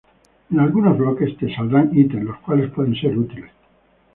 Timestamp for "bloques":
0.97-1.37